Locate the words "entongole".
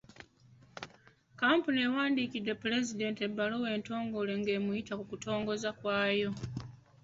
3.77-4.33